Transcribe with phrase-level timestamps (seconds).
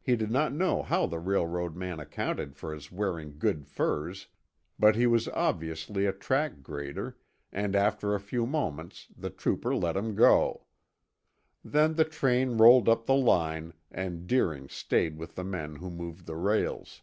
[0.00, 4.28] He did not know how the railroad man accounted for his wearing good furs,
[4.78, 7.18] but he was obviously a track grader
[7.52, 10.64] and after a few moments the trooper let him go.
[11.62, 16.24] Then the train rolled up the line and Deering stayed with the men who moved
[16.24, 17.02] the rails.